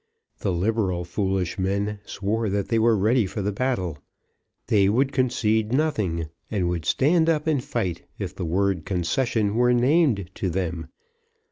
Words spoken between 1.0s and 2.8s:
foolish men swore that they